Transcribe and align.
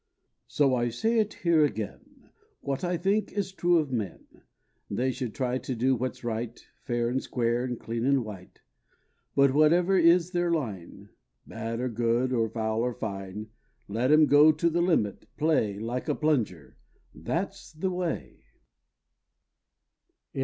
So 0.47 0.73
I 0.73 0.89
say 0.89 1.19
it 1.19 1.35
here 1.43 1.63
again, 1.63 2.31
What 2.61 2.83
I 2.83 2.97
think 2.97 3.31
is 3.33 3.51
true 3.51 3.77
of 3.77 3.91
men; 3.91 4.25
They 4.89 5.11
should 5.11 5.35
try 5.35 5.59
to 5.59 5.75
do 5.75 5.95
what's 5.95 6.23
right, 6.23 6.59
Fair 6.81 7.07
an' 7.11 7.19
square 7.19 7.65
an' 7.65 7.77
clean 7.77 8.03
an' 8.07 8.23
white, 8.23 8.61
But, 9.35 9.53
whatever 9.53 9.95
is 9.99 10.31
their 10.31 10.49
line, 10.51 11.09
Bad 11.45 11.79
er 11.81 11.87
good 11.87 12.33
er 12.33 12.49
foul 12.49 12.83
er 12.83 12.95
fine, 12.95 13.51
Let 13.87 14.11
'em 14.11 14.25
go 14.25 14.51
the 14.51 14.81
Limit, 14.81 15.27
play 15.37 15.77
Like 15.77 16.09
a 16.09 16.15
plunger, 16.15 16.77
that's 17.13 17.71
the 17.71 17.91
way! 17.91 18.39